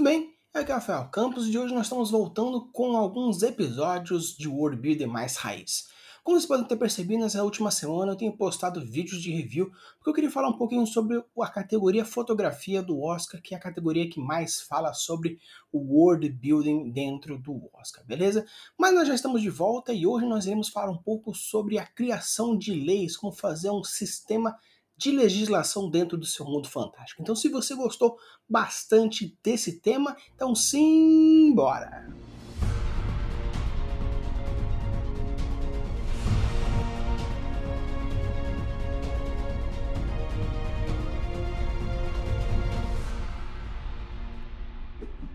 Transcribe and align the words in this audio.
tudo 0.00 0.08
bem? 0.08 0.34
Aqui 0.54 0.72
é 0.72 0.74
o 0.74 0.78
Rafael 0.78 1.10
Campos 1.10 1.46
e 1.46 1.58
hoje 1.58 1.74
nós 1.74 1.84
estamos 1.84 2.10
voltando 2.10 2.70
com 2.72 2.96
alguns 2.96 3.42
episódios 3.42 4.34
de 4.34 4.48
World 4.48 4.80
Builder 4.80 5.06
mais 5.06 5.36
raiz. 5.36 5.88
Como 6.24 6.38
vocês 6.38 6.48
podem 6.48 6.64
ter 6.64 6.78
percebido, 6.78 7.22
nessa 7.22 7.44
última 7.44 7.70
semana 7.70 8.12
eu 8.12 8.16
tenho 8.16 8.34
postado 8.34 8.80
vídeos 8.80 9.20
de 9.20 9.30
review 9.30 9.70
porque 9.98 10.08
eu 10.08 10.14
queria 10.14 10.30
falar 10.30 10.48
um 10.48 10.56
pouquinho 10.56 10.86
sobre 10.86 11.22
a 11.38 11.48
categoria 11.48 12.02
fotografia 12.02 12.82
do 12.82 12.98
Oscar, 13.02 13.42
que 13.42 13.52
é 13.52 13.58
a 13.58 13.60
categoria 13.60 14.08
que 14.08 14.18
mais 14.18 14.62
fala 14.62 14.94
sobre 14.94 15.38
o 15.70 15.78
world 15.78 16.26
building 16.30 16.90
dentro 16.90 17.36
do 17.36 17.68
Oscar, 17.74 18.02
beleza? 18.06 18.46
Mas 18.78 18.94
nós 18.94 19.06
já 19.06 19.14
estamos 19.14 19.42
de 19.42 19.50
volta 19.50 19.92
e 19.92 20.06
hoje 20.06 20.24
nós 20.24 20.46
iremos 20.46 20.70
falar 20.70 20.90
um 20.90 20.96
pouco 20.96 21.34
sobre 21.34 21.78
a 21.78 21.84
criação 21.84 22.56
de 22.56 22.72
leis, 22.72 23.18
como 23.18 23.34
fazer 23.34 23.68
um 23.68 23.84
sistema 23.84 24.56
de 25.00 25.10
legislação 25.10 25.88
dentro 25.88 26.18
do 26.18 26.26
seu 26.26 26.44
mundo 26.44 26.68
fantástico. 26.68 27.22
Então, 27.22 27.34
se 27.34 27.48
você 27.48 27.74
gostou 27.74 28.18
bastante 28.46 29.34
desse 29.42 29.80
tema, 29.80 30.14
então 30.34 30.54
sim, 30.54 31.54
bora! 31.54 32.06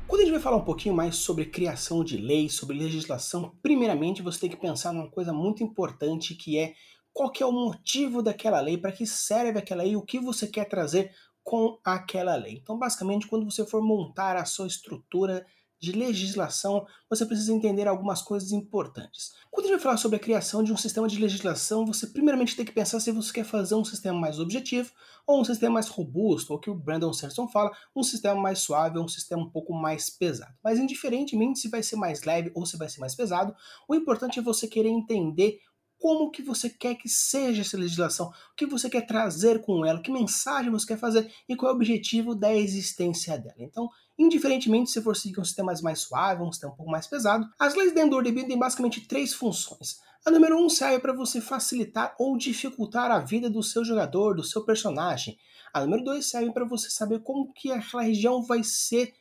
Quando 0.08 0.22
a 0.22 0.26
gente 0.26 0.34
vai 0.34 0.42
falar 0.42 0.58
um 0.58 0.64
pouquinho 0.64 0.94
mais 0.94 1.16
sobre 1.16 1.46
criação 1.46 2.04
de 2.04 2.18
leis, 2.18 2.54
sobre 2.54 2.78
legislação, 2.78 3.52
primeiramente 3.64 4.22
você 4.22 4.42
tem 4.42 4.50
que 4.52 4.58
pensar 4.58 4.94
numa 4.94 5.10
coisa 5.10 5.34
muito 5.34 5.64
importante 5.64 6.36
que 6.36 6.60
é 6.60 6.76
qual 7.16 7.32
que 7.32 7.42
é 7.42 7.46
o 7.46 7.52
motivo 7.52 8.22
daquela 8.22 8.60
lei, 8.60 8.78
para 8.78 8.92
que 8.92 9.08
serve 9.08 9.58
aquela 9.58 9.84
lei, 9.84 9.96
o 9.96 10.02
que 10.02 10.20
você 10.20 10.46
quer 10.46 10.66
trazer 10.66 11.16
com 11.42 11.80
aquela 11.82 12.36
lei. 12.36 12.60
Então, 12.62 12.78
basicamente, 12.78 13.26
quando 13.26 13.50
você 13.50 13.66
for 13.66 13.82
montar 13.82 14.36
a 14.36 14.44
sua 14.44 14.68
estrutura 14.68 15.46
de 15.80 15.94
legislação, 15.94 16.86
você 17.10 17.26
precisa 17.26 17.54
entender 17.54 17.88
algumas 17.88 18.22
coisas 18.22 18.52
importantes. 18.52 19.34
Quando 19.50 19.68
a 19.68 19.70
gente 19.70 19.78
vai 19.78 19.84
falar 19.84 19.98
sobre 19.98 20.18
a 20.18 20.20
criação 20.20 20.62
de 20.62 20.74
um 20.74 20.78
sistema 20.78 21.08
de 21.08 21.18
legislação, 21.18 21.86
você 21.86 22.06
primeiramente 22.06 22.54
tem 22.54 22.66
que 22.66 22.74
pensar 22.74 23.00
se 23.00 23.14
você 23.14 23.32
quer 23.32 23.46
fazer 23.46 23.76
um 23.76 23.86
sistema 23.86 24.20
mais 24.20 24.38
objetivo 24.38 24.92
ou 25.26 25.40
um 25.40 25.46
sistema 25.46 25.76
mais 25.76 25.88
robusto, 25.88 26.52
ou 26.52 26.60
que 26.60 26.70
o 26.70 26.76
Brandon 26.76 27.14
Sanderson 27.14 27.48
fala, 27.48 27.72
um 27.96 28.04
sistema 28.04 28.36
mais 28.36 28.60
suave 28.60 29.00
um 29.00 29.08
sistema 29.08 29.42
um 29.42 29.50
pouco 29.50 29.74
mais 29.74 30.10
pesado. 30.10 30.54
Mas 30.62 30.80
indiferentemente 30.80 31.60
se 31.60 31.70
vai 31.70 31.82
ser 31.82 31.96
mais 31.96 32.24
leve 32.24 32.52
ou 32.54 32.66
se 32.66 32.78
vai 32.78 32.90
ser 32.90 33.00
mais 33.00 33.16
pesado, 33.16 33.56
o 33.88 33.96
importante 33.96 34.38
é 34.38 34.42
você 34.42 34.68
querer 34.68 34.90
entender 34.90 35.62
como 36.00 36.32
que 36.32 36.42
você 36.42 36.70
quer 36.70 36.96
que 36.96 37.10
seja 37.10 37.62
essa 37.62 37.78
legislação, 37.78 38.28
o 38.28 38.56
que 38.56 38.66
você 38.66 38.90
quer 38.90 39.06
trazer 39.06 39.62
com 39.62 39.86
ela, 39.86 40.02
que 40.02 40.12
mensagem 40.12 40.72
você 40.72 40.88
quer 40.88 40.98
fazer 40.98 41.32
e 41.48 41.56
qual 41.56 41.72
é 41.72 41.74
o 41.74 41.76
objetivo 41.76 42.36
da 42.36 42.54
existência 42.54 43.38
dela. 43.38 43.56
Então, 43.60 43.90
indiferentemente 44.18 44.92
se 44.92 45.02
for 45.02 45.16
seguir 45.16 45.40
um 45.40 45.46
sistema 45.46 45.74
mais 45.82 46.00
suave, 46.00 46.44
um 46.44 46.52
sistema 46.52 46.74
um 46.74 46.76
pouco 46.76 46.92
mais 46.92 47.08
pesado, 47.08 47.48
as 47.60 47.76
leis 47.76 47.94
dentro 47.94 48.12
do 48.12 48.16
Order 48.18 48.48
têm 48.48 48.58
basicamente 48.58 49.02
três 49.08 49.34
funções. 49.34 50.00
A 50.26 50.32
número 50.32 50.58
um 50.58 50.70
serve 50.70 51.00
para 51.00 51.14
você 51.14 51.40
facilitar 51.40 52.16
ou 52.18 52.36
dificultar 52.38 53.12
a 53.12 53.20
vida 53.20 53.50
do 53.50 53.62
seu 53.62 53.86
jogador, 53.86 54.36
do 54.36 54.44
seu 54.44 54.64
personagem. 54.66 55.38
A 55.72 55.82
número 55.82 56.04
dois 56.04 56.28
serve 56.28 56.52
para 56.52 56.66
você 56.66 56.90
saber 56.90 57.20
como 57.20 57.54
que 57.54 57.72
aquela 57.72 58.02
região 58.02 58.42
vai 58.42 58.64
ser 58.64 59.14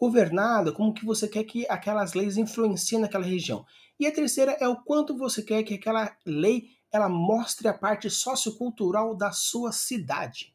governada, 0.00 0.72
como 0.72 0.94
que 0.94 1.04
você 1.04 1.28
quer 1.28 1.44
que 1.44 1.66
aquelas 1.68 2.14
leis 2.14 2.38
influenciem 2.38 3.02
naquela 3.02 3.24
região. 3.24 3.66
E 3.98 4.06
a 4.06 4.12
terceira 4.12 4.56
é 4.58 4.66
o 4.66 4.82
quanto 4.82 5.14
você 5.14 5.42
quer 5.42 5.62
que 5.62 5.74
aquela 5.74 6.16
lei 6.24 6.70
ela 6.90 7.08
mostre 7.08 7.68
a 7.68 7.74
parte 7.74 8.08
sociocultural 8.08 9.14
da 9.14 9.30
sua 9.30 9.72
cidade. 9.72 10.54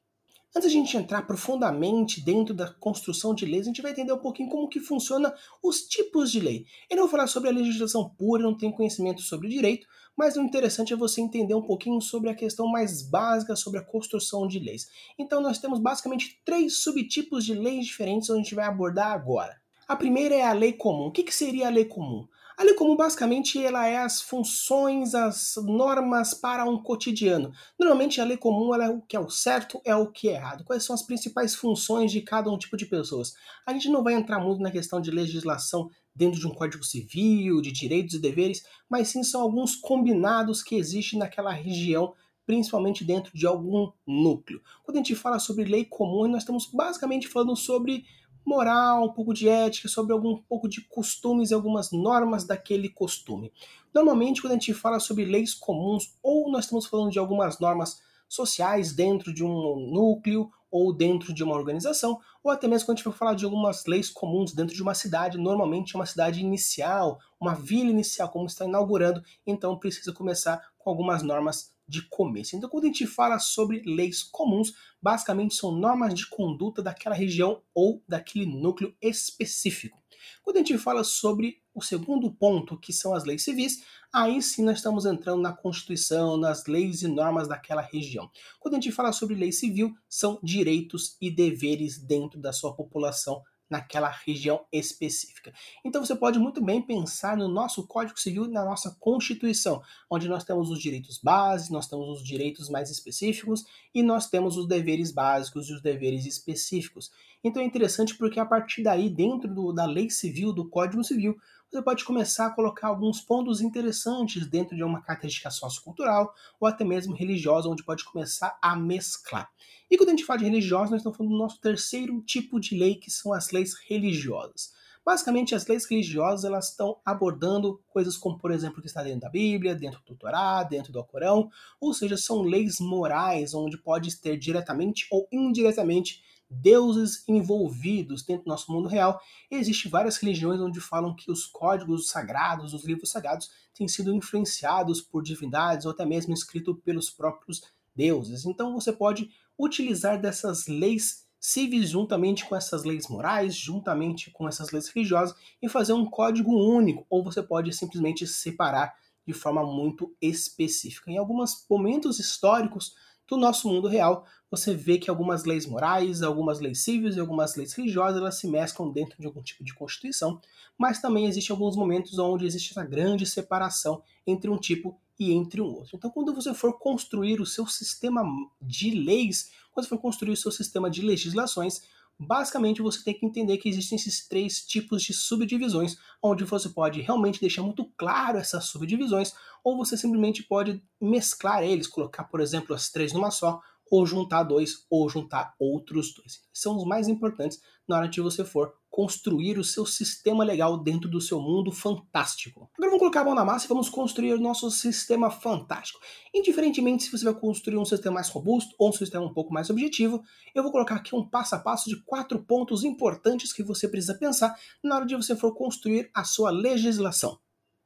Antes 0.58 0.70
a 0.70 0.72
gente 0.72 0.96
entrar 0.96 1.24
profundamente 1.24 2.22
dentro 2.22 2.54
da 2.54 2.72
construção 2.72 3.36
de 3.36 3.46
leis, 3.46 3.64
a 3.64 3.66
gente 3.66 3.82
vai 3.82 3.92
entender 3.92 4.14
um 4.14 4.18
pouquinho 4.18 4.48
como 4.48 4.70
que 4.70 4.80
funciona 4.80 5.36
os 5.62 5.82
tipos 5.82 6.32
de 6.32 6.40
lei. 6.40 6.66
Eu 6.90 6.96
não 6.96 7.04
vou 7.04 7.12
falar 7.12 7.28
sobre 7.28 7.50
a 7.50 7.52
legislação 7.52 8.08
pura, 8.08 8.42
não 8.42 8.58
tenho 8.58 8.72
conhecimento 8.72 9.22
sobre 9.22 9.50
direito, 9.50 9.86
mas 10.16 10.38
o 10.38 10.42
interessante 10.42 10.94
é 10.94 10.96
você 10.96 11.20
entender 11.20 11.54
um 11.54 11.62
pouquinho 11.62 12.00
sobre 12.00 12.30
a 12.30 12.34
questão 12.34 12.68
mais 12.68 13.02
básica 13.02 13.54
sobre 13.54 13.82
a 13.82 13.84
construção 13.84 14.48
de 14.48 14.60
leis. 14.60 14.88
Então 15.20 15.42
nós 15.42 15.60
temos 15.60 15.78
basicamente 15.78 16.40
três 16.46 16.78
subtipos 16.78 17.44
de 17.44 17.54
leis 17.54 17.86
diferentes 17.86 18.30
onde 18.30 18.40
a 18.40 18.44
gente 18.44 18.56
vai 18.56 18.66
abordar 18.66 19.12
agora. 19.12 19.60
A 19.86 19.96
primeira 19.98 20.36
é 20.36 20.44
a 20.44 20.54
lei 20.54 20.72
comum. 20.72 21.08
O 21.08 21.12
que, 21.12 21.24
que 21.24 21.36
seria 21.36 21.68
a 21.68 21.70
lei 21.70 21.84
comum? 21.84 22.26
A 22.58 22.64
lei 22.64 22.74
comum 22.74 22.96
basicamente 22.96 23.62
ela 23.62 23.86
é 23.86 23.98
as 23.98 24.22
funções, 24.22 25.14
as 25.14 25.56
normas 25.58 26.34
para 26.34 26.64
um 26.64 26.82
cotidiano. 26.82 27.52
Normalmente 27.78 28.22
a 28.22 28.24
lei 28.24 28.38
comum 28.38 28.74
é 28.74 28.90
o 28.90 29.02
que 29.02 29.16
é 29.16 29.20
o 29.20 29.30
certo, 29.30 29.82
é 29.84 29.94
o 29.94 30.10
que 30.10 30.30
é 30.30 30.36
errado. 30.36 30.64
Quais 30.64 30.84
são 30.84 30.94
as 30.94 31.04
principais 31.04 31.54
funções 31.54 32.12
de 32.12 32.22
cada 32.22 32.50
um 32.50 32.58
tipo 32.58 32.78
de 32.78 32.86
pessoas? 32.86 33.34
A 33.66 33.74
gente 33.74 33.90
não 33.90 34.04
vai 34.04 34.14
entrar 34.14 34.40
muito 34.40 34.62
na 34.62 34.72
questão 34.72 35.02
de 35.02 35.12
legislação 35.12 35.90
dentro 36.16 36.40
de 36.40 36.48
um 36.48 36.54
código 36.54 36.84
civil, 36.84 37.62
de 37.62 37.74
direitos 37.74 38.16
e 38.16 38.22
deveres, 38.22 38.64
mas 38.90 39.10
sim 39.10 39.22
são 39.22 39.42
alguns 39.42 39.76
combinados 39.76 40.64
que 40.64 40.76
existem 40.76 41.20
naquela 41.20 41.52
região 41.52 42.14
principalmente 42.46 43.04
dentro 43.04 43.36
de 43.36 43.46
algum 43.48 43.92
núcleo. 44.06 44.62
Quando 44.84 44.98
a 44.98 45.00
gente 45.00 45.16
fala 45.16 45.40
sobre 45.40 45.66
lei 45.66 45.84
comum, 45.84 46.28
nós 46.28 46.44
estamos 46.44 46.70
basicamente 46.72 47.28
falando 47.28 47.56
sobre 47.56 48.06
moral, 48.46 49.06
um 49.06 49.14
pouco 49.14 49.34
de 49.34 49.50
ética, 49.50 49.88
sobre 49.88 50.14
algum 50.14 50.38
pouco 50.38 50.70
de 50.70 50.82
costumes 50.82 51.52
e 51.52 51.54
algumas 51.54 51.92
normas 51.92 52.44
daquele 52.44 52.90
costume. 52.90 53.52
Normalmente, 53.94 54.42
quando 54.42 54.52
a 54.52 54.56
gente 54.56 54.74
fala 54.74 55.00
sobre 55.00 55.26
leis 55.26 55.54
comuns, 55.54 56.18
ou 56.22 56.52
nós 56.52 56.66
estamos 56.66 56.86
falando 56.86 57.12
de 57.12 57.20
algumas 57.20 57.60
normas 57.60 58.02
sociais 58.28 58.94
dentro 58.94 59.34
de 59.34 59.44
um 59.44 59.92
núcleo 59.92 60.52
ou 60.70 60.94
dentro 60.94 61.34
de 61.34 61.44
uma 61.44 61.56
organização, 61.56 62.20
ou 62.44 62.52
até 62.52 62.68
mesmo 62.68 62.86
quando 62.86 62.96
a 62.96 62.98
gente 62.98 63.04
for 63.06 63.14
falar 63.14 63.34
de 63.34 63.46
algumas 63.46 63.86
leis 63.86 64.10
comuns 64.10 64.54
dentro 64.54 64.76
de 64.76 64.82
uma 64.82 64.94
cidade, 64.94 65.38
normalmente 65.38 65.96
é 65.96 66.00
uma 66.00 66.06
cidade 66.06 66.42
inicial, 66.42 67.20
uma 67.40 67.56
vila 67.56 67.90
inicial, 67.90 68.30
como 68.30 68.46
está 68.46 68.66
inaugurando, 68.66 69.24
então 69.48 69.78
precisa 69.78 70.12
começar 70.12 70.62
com 70.78 70.90
algumas 70.90 71.24
normas 71.24 71.75
de 71.88 72.08
começo. 72.10 72.56
Então, 72.56 72.70
quando 72.70 72.86
a 72.86 72.88
gente 72.88 73.06
fala 73.06 73.40
sobre 73.40 73.82
leis 73.86 74.24
comuns, 74.24 74.74
basicamente 75.02 75.56
são 75.56 75.72
normas 75.72 76.14
de 76.14 76.28
conduta 76.28 76.82
daquela 76.82 77.16
região 77.16 77.62
ou 77.74 78.04
daquele 78.08 78.46
núcleo 78.46 78.96
específico. 79.02 80.02
Quando 80.44 80.58
a 80.58 80.60
gente 80.60 80.78
fala 80.78 81.04
sobre 81.04 81.62
o 81.74 81.82
segundo 81.82 82.32
ponto, 82.32 82.80
que 82.80 82.94
são 82.94 83.14
as 83.14 83.26
leis 83.26 83.44
civis, 83.44 83.84
aí 84.14 84.42
sim 84.42 84.64
nós 84.64 84.78
estamos 84.78 85.06
entrando 85.06 85.42
na 85.42 85.52
Constituição, 85.52 86.38
nas 86.38 86.66
leis 86.66 87.02
e 87.02 87.08
normas 87.08 87.48
daquela 87.48 87.82
região. 87.82 88.30
Quando 88.60 88.76
a 88.76 88.78
gente 88.78 88.92
fala 88.92 89.12
sobre 89.12 89.36
lei 89.36 89.52
civil, 89.52 89.94
são 90.08 90.40
direitos 90.42 91.18
e 91.22 91.30
deveres 91.30 91.98
dentro 91.98 92.40
da 92.40 92.54
sua 92.54 92.74
população 92.74 93.44
naquela 93.76 94.10
região 94.10 94.66
específica. 94.72 95.54
Então 95.84 96.04
você 96.04 96.16
pode 96.16 96.40
muito 96.40 96.64
bem 96.64 96.82
pensar 96.82 97.36
no 97.36 97.48
nosso 97.50 97.86
Código 97.86 98.18
Civil, 98.18 98.48
na 98.48 98.64
nossa 98.64 98.96
Constituição, 99.00 99.84
onde 100.10 100.30
nós 100.30 100.46
temos 100.46 100.70
os 100.70 100.80
direitos 100.80 101.20
básicos, 101.22 101.72
nós 101.72 101.88
temos 101.88 102.08
os 102.08 102.24
direitos 102.24 102.70
mais 102.70 102.90
específicos 102.90 103.66
e 103.94 104.02
nós 104.02 104.30
temos 104.30 104.56
os 104.56 104.66
deveres 104.66 105.12
básicos 105.12 105.70
e 105.70 105.74
os 105.74 105.82
deveres 105.82 106.26
específicos. 106.26 107.12
Então 107.48 107.62
é 107.62 107.66
interessante 107.66 108.18
porque 108.18 108.40
a 108.40 108.46
partir 108.46 108.82
daí, 108.82 109.08
dentro 109.08 109.48
do, 109.54 109.72
da 109.72 109.86
lei 109.86 110.10
civil, 110.10 110.52
do 110.52 110.68
Código 110.68 111.04
Civil, 111.04 111.38
você 111.70 111.80
pode 111.80 112.04
começar 112.04 112.48
a 112.48 112.50
colocar 112.50 112.88
alguns 112.88 113.22
pontos 113.22 113.62
interessantes 113.62 114.48
dentro 114.48 114.76
de 114.76 114.84
uma 114.84 115.00
característica 115.00 115.52
sociocultural 115.52 116.34
ou 116.60 116.68
até 116.68 116.84
mesmo 116.84 117.14
religiosa, 117.14 117.70
onde 117.70 117.86
pode 117.86 118.04
começar 118.04 118.58
a 118.60 118.76
mesclar. 118.76 119.48
E 119.92 119.96
quando 119.96 120.10
a 120.10 120.12
gente 120.14 120.26
fala 120.26 120.40
de 120.40 120.46
religiosa, 120.46 120.90
nós 120.90 121.02
estamos 121.02 121.16
falando 121.16 121.34
do 121.34 121.38
nosso 121.38 121.62
terceiro 121.62 122.20
tipo 122.24 122.60
de 122.60 122.76
lei, 122.76 122.96
que 122.96 123.12
são 123.12 123.32
as 123.32 123.52
leis 123.52 123.76
religiosas. 123.88 124.74
Basicamente, 125.06 125.54
as 125.54 125.68
leis 125.68 125.86
religiosas 125.88 126.46
elas 126.46 126.70
estão 126.70 127.00
abordando 127.06 127.80
coisas 127.90 128.18
como, 128.18 128.40
por 128.40 128.50
exemplo, 128.50 128.80
o 128.80 128.82
que 128.82 128.88
está 128.88 129.04
dentro 129.04 129.20
da 129.20 129.30
Bíblia, 129.30 129.76
dentro 129.76 130.02
do 130.04 130.16
Torá, 130.16 130.64
dentro 130.64 130.92
do 130.92 130.98
Alcorão, 130.98 131.52
ou 131.80 131.94
seja, 131.94 132.18
são 132.18 132.42
leis 132.42 132.80
morais 132.80 133.54
onde 133.54 133.78
pode 133.78 134.20
ter 134.20 134.36
diretamente 134.36 135.06
ou 135.12 135.28
indiretamente 135.32 136.24
deuses 136.50 137.24
envolvidos 137.28 138.24
dentro 138.24 138.46
do 138.46 138.50
nosso 138.50 138.72
mundo 138.72 138.88
real. 138.88 139.20
Existem 139.50 139.90
várias 139.90 140.18
religiões 140.18 140.60
onde 140.60 140.80
falam 140.80 141.16
que 141.16 141.32
os 141.32 141.46
códigos 141.46 142.10
sagrados, 142.10 142.74
os 142.74 142.86
livros 142.86 143.10
sagrados, 143.10 143.50
têm 143.74 143.88
sido 143.88 144.14
influenciados 144.14 145.02
por 145.02 145.24
divindades 145.24 145.86
ou 145.86 145.92
até 145.92 146.06
mesmo 146.06 146.34
escritos 146.34 146.76
pelos 146.84 147.10
próprios 147.10 147.62
deuses. 147.96 148.46
Então 148.46 148.74
você 148.74 148.92
pode 148.92 149.30
utilizar 149.58 150.20
dessas 150.20 150.68
leis 150.68 151.26
civis 151.40 151.90
juntamente 151.90 152.46
com 152.46 152.56
essas 152.56 152.84
leis 152.84 153.08
morais, 153.08 153.56
juntamente 153.56 154.32
com 154.32 154.48
essas 154.48 154.72
leis 154.72 154.88
religiosas 154.90 155.36
e 155.62 155.70
fazer 155.70 155.94
um 155.94 156.06
código 156.06 156.52
único, 156.52 157.06
ou 157.10 157.24
você 157.24 157.42
pode 157.44 157.72
simplesmente 157.72 158.26
separar 158.26 158.96
de 159.28 159.34
forma 159.34 159.64
muito 159.64 160.16
específica. 160.22 161.12
Em 161.12 161.18
alguns 161.18 161.66
momentos 161.70 162.20
históricos 162.20 162.94
do 163.28 163.38
nosso 163.38 163.68
mundo 163.68 163.88
real, 163.88 164.26
você 164.50 164.74
vê 164.74 164.98
que 164.98 165.10
algumas 165.10 165.44
leis 165.44 165.66
morais, 165.66 166.22
algumas 166.22 166.60
leis 166.60 166.84
civis 166.84 167.16
e 167.16 167.20
algumas 167.20 167.56
leis 167.56 167.74
religiosas 167.74 168.20
elas 168.20 168.36
se 168.40 168.48
mesclam 168.48 168.92
dentro 168.92 169.20
de 169.20 169.26
algum 169.26 169.42
tipo 169.42 169.64
de 169.64 169.74
constituição, 169.74 170.40
mas 170.78 171.02
também 171.02 171.26
existem 171.26 171.54
alguns 171.54 171.76
momentos 171.76 172.18
onde 172.20 172.46
existe 172.46 172.72
essa 172.72 172.84
grande 172.84 173.26
separação 173.26 174.04
entre 174.26 174.50
um 174.50 174.58
tipo 174.58 175.00
e 175.20 175.32
entre 175.32 175.62
um 175.62 175.74
outro. 175.74 175.96
Então, 175.96 176.10
quando 176.10 176.34
você 176.34 176.54
for 176.54 176.78
construir 176.78 177.40
o 177.40 177.46
seu 177.46 177.66
sistema 177.68 178.24
de 178.62 178.92
leis, 178.92 179.52
quando 179.72 179.86
você 179.86 179.90
for 179.90 180.00
construir 180.00 180.32
o 180.32 180.38
seu 180.38 180.52
sistema 180.52 180.90
de 180.90 181.02
legislações, 181.02 181.82
Basicamente, 182.18 182.82
você 182.82 183.04
tem 183.04 183.14
que 183.14 183.26
entender 183.26 183.58
que 183.58 183.68
existem 183.68 183.98
esses 183.98 184.26
três 184.28 184.66
tipos 184.66 185.04
de 185.04 185.14
subdivisões, 185.14 185.98
onde 186.24 186.46
você 186.46 186.70
pode 186.70 187.02
realmente 187.02 187.42
deixar 187.42 187.62
muito 187.62 187.86
claro 187.98 188.38
essas 188.38 188.66
subdivisões, 188.66 189.34
ou 189.64 189.76
você 189.76 189.98
simplesmente 189.98 190.42
pode 190.42 190.82
mesclar 191.00 191.64
eles, 191.64 191.88
colocar, 191.88 192.24
por 192.24 192.40
exemplo, 192.40 192.74
as 192.74 192.90
três 192.90 193.12
numa 193.12 193.32
só, 193.32 193.60
ou 193.92 194.06
juntar 194.06 194.44
dois, 194.44 194.86
ou 194.90 195.10
juntar 195.10 195.54
outros 195.60 196.14
dois. 196.14 196.42
São 196.54 196.78
os 196.78 196.86
mais 196.86 197.08
importantes 197.08 197.62
na 197.88 197.98
hora 197.98 198.08
de 198.08 198.22
você 198.22 198.46
for 198.46 198.74
construir 198.96 199.60
o 199.60 199.64
seu 199.64 199.86
sistema 199.86 200.42
legal 200.42 200.82
dentro 200.82 201.10
do 201.10 201.20
seu 201.20 201.38
mundo 201.38 201.70
fantástico. 201.70 202.70
Agora 202.78 202.92
vamos 202.92 203.00
colocar 203.00 203.20
a 203.20 203.26
mão 203.26 203.36
na 203.36 203.44
massa 203.44 203.66
e 203.66 203.68
vamos 203.68 203.90
construir 203.90 204.32
o 204.32 204.40
nosso 204.40 204.72
sistema 204.72 205.30
fantástico. 205.30 206.00
Indiferentemente 206.34 207.04
se 207.04 207.12
você 207.12 207.26
vai 207.26 207.34
construir 207.34 207.76
um 207.76 207.84
sistema 207.84 208.14
mais 208.14 208.30
robusto 208.30 208.74
ou 208.80 208.88
um 208.88 208.94
sistema 208.94 209.26
um 209.26 209.34
pouco 209.34 209.54
mais 209.54 209.70
objetivo, 209.70 210.24
eu 210.56 210.64
vou 210.64 210.72
colocar 210.72 210.96
aqui 210.96 211.14
um 211.14 211.28
passo 211.28 211.56
a 211.56 211.60
passo 211.60 211.90
de 211.90 212.02
quatro 212.06 212.42
pontos 212.46 212.86
importantes 212.86 213.52
que 213.52 213.64
você 213.64 213.86
precisa 213.86 214.18
pensar 214.18 214.56
na 214.82 214.96
hora 214.96 215.06
de 215.06 215.18
você 215.18 215.36
for 215.36 215.54
construir 215.54 216.10
a 216.14 216.24
sua 216.24 216.50
legislação. 216.50 217.38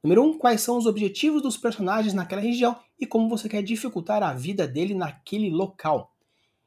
Número 0.04 0.22
1. 0.22 0.26
Um, 0.28 0.38
quais 0.38 0.60
são 0.60 0.78
os 0.78 0.86
objetivos 0.86 1.42
dos 1.42 1.56
personagens 1.56 2.14
naquela 2.14 2.40
região 2.40 2.78
e 2.96 3.04
como 3.04 3.28
você 3.28 3.48
quer 3.48 3.64
dificultar 3.64 4.22
a 4.22 4.32
vida 4.32 4.64
dele 4.64 4.94
naquele 4.94 5.50
local. 5.50 6.14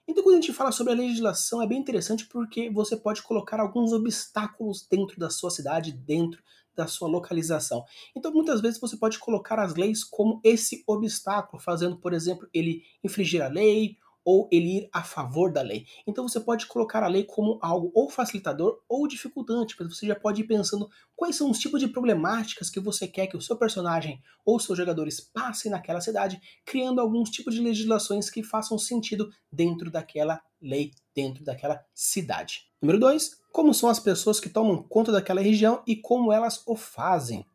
Então, 0.07 0.23
quando 0.23 0.37
a 0.37 0.41
gente 0.41 0.53
fala 0.53 0.71
sobre 0.71 0.93
a 0.93 0.95
legislação, 0.95 1.61
é 1.61 1.67
bem 1.67 1.79
interessante 1.79 2.25
porque 2.25 2.69
você 2.69 2.97
pode 2.97 3.21
colocar 3.23 3.59
alguns 3.59 3.93
obstáculos 3.93 4.85
dentro 4.89 5.17
da 5.17 5.29
sua 5.29 5.49
cidade, 5.49 5.93
dentro 5.93 6.43
da 6.75 6.87
sua 6.87 7.07
localização. 7.07 7.85
Então, 8.15 8.33
muitas 8.33 8.59
vezes 8.59 8.79
você 8.79 8.97
pode 8.97 9.19
colocar 9.19 9.59
as 9.59 9.75
leis 9.75 10.03
como 10.03 10.41
esse 10.43 10.83
obstáculo, 10.87 11.61
fazendo, 11.61 11.97
por 11.97 12.13
exemplo, 12.13 12.47
ele 12.53 12.83
infringir 13.03 13.43
a 13.43 13.47
lei 13.47 13.97
ou 14.25 14.47
ele 14.51 14.77
ir 14.77 14.89
a 14.91 15.03
favor 15.03 15.51
da 15.51 15.61
lei. 15.61 15.85
Então 16.07 16.27
você 16.27 16.39
pode 16.39 16.65
colocar 16.65 17.03
a 17.03 17.07
lei 17.07 17.23
como 17.23 17.59
algo 17.61 17.91
ou 17.93 18.09
facilitador 18.09 18.81
ou 18.87 19.07
dificultante, 19.07 19.75
mas 19.79 19.95
você 19.95 20.07
já 20.07 20.15
pode 20.15 20.41
ir 20.41 20.45
pensando 20.45 20.89
quais 21.15 21.35
são 21.35 21.49
os 21.49 21.59
tipos 21.59 21.79
de 21.79 21.87
problemáticas 21.87 22.69
que 22.69 22.79
você 22.79 23.07
quer 23.07 23.27
que 23.27 23.37
o 23.37 23.41
seu 23.41 23.57
personagem 23.57 24.21
ou 24.45 24.59
seus 24.59 24.77
jogadores 24.77 25.19
passem 25.19 25.71
naquela 25.71 26.01
cidade, 26.01 26.41
criando 26.65 27.01
alguns 27.01 27.29
tipos 27.29 27.53
de 27.53 27.61
legislações 27.61 28.29
que 28.29 28.43
façam 28.43 28.77
sentido 28.77 29.29
dentro 29.51 29.91
daquela 29.91 30.41
lei, 30.61 30.91
dentro 31.15 31.43
daquela 31.43 31.83
cidade. 31.93 32.61
Número 32.81 32.99
2, 32.99 33.41
como 33.51 33.73
são 33.73 33.89
as 33.89 33.99
pessoas 33.99 34.39
que 34.39 34.49
tomam 34.49 34.81
conta 34.83 35.11
daquela 35.11 35.41
região 35.41 35.83
e 35.85 35.95
como 35.95 36.31
elas 36.31 36.63
o 36.65 36.75
fazem. 36.75 37.45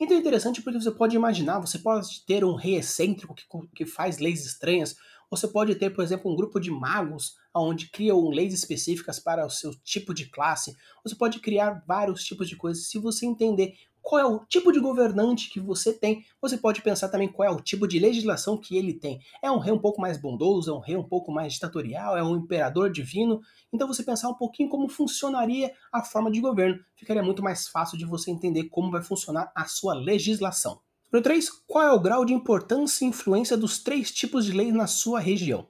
Então 0.00 0.16
é 0.16 0.20
interessante 0.20 0.62
porque 0.62 0.80
você 0.80 0.90
pode 0.90 1.14
imaginar, 1.14 1.58
você 1.58 1.78
pode 1.78 2.24
ter 2.24 2.42
um 2.42 2.54
rei 2.54 2.76
excêntrico 2.76 3.34
que, 3.34 3.44
que 3.74 3.84
faz 3.84 4.18
leis 4.18 4.46
estranhas, 4.46 4.96
você 5.30 5.46
pode 5.46 5.74
ter, 5.76 5.90
por 5.90 6.02
exemplo, 6.02 6.30
um 6.30 6.36
grupo 6.36 6.58
de 6.58 6.70
magos 6.70 7.36
onde 7.54 7.88
criam 7.88 8.28
leis 8.28 8.52
específicas 8.52 9.20
para 9.20 9.46
o 9.46 9.50
seu 9.50 9.72
tipo 9.84 10.12
de 10.12 10.26
classe. 10.26 10.76
Você 11.04 11.14
pode 11.14 11.38
criar 11.38 11.84
vários 11.86 12.24
tipos 12.24 12.48
de 12.48 12.56
coisas. 12.56 12.88
Se 12.88 12.98
você 12.98 13.24
entender 13.24 13.74
qual 14.02 14.20
é 14.20 14.24
o 14.24 14.44
tipo 14.46 14.72
de 14.72 14.80
governante 14.80 15.50
que 15.50 15.60
você 15.60 15.92
tem, 15.92 16.24
você 16.40 16.56
pode 16.56 16.82
pensar 16.82 17.08
também 17.08 17.28
qual 17.28 17.48
é 17.48 17.52
o 17.52 17.60
tipo 17.60 17.86
de 17.86 17.98
legislação 17.98 18.56
que 18.56 18.76
ele 18.76 18.94
tem. 18.94 19.20
É 19.42 19.50
um 19.50 19.58
rei 19.58 19.72
um 19.72 19.78
pouco 19.78 20.00
mais 20.00 20.18
bondoso, 20.18 20.70
é 20.70 20.74
um 20.74 20.80
rei 20.80 20.96
um 20.96 21.04
pouco 21.04 21.30
mais 21.30 21.52
ditatorial, 21.52 22.16
é 22.16 22.22
um 22.22 22.36
imperador 22.36 22.90
divino. 22.90 23.40
Então 23.72 23.86
você 23.86 24.02
pensar 24.02 24.28
um 24.28 24.34
pouquinho 24.34 24.68
como 24.68 24.88
funcionaria 24.88 25.72
a 25.92 26.02
forma 26.02 26.30
de 26.30 26.40
governo, 26.40 26.82
ficaria 26.96 27.22
muito 27.22 27.42
mais 27.42 27.68
fácil 27.68 27.96
de 27.96 28.04
você 28.04 28.30
entender 28.30 28.64
como 28.64 28.90
vai 28.90 29.02
funcionar 29.02 29.52
a 29.54 29.66
sua 29.66 29.94
legislação. 29.94 30.80
Número 31.12 31.24
3. 31.24 31.50
Qual 31.66 31.84
é 31.84 31.92
o 31.92 31.98
grau 31.98 32.24
de 32.24 32.32
importância 32.32 33.04
e 33.04 33.08
influência 33.08 33.56
dos 33.56 33.80
três 33.80 34.12
tipos 34.12 34.44
de 34.44 34.52
leis 34.52 34.72
na 34.72 34.86
sua 34.86 35.18
região? 35.18 35.66